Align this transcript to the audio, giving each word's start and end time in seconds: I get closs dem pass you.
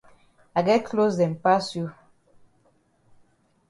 I 0.55 0.61
get 0.69 0.85
closs 0.89 1.19
dem 1.19 1.33
pass 1.43 1.75
you. 1.75 1.87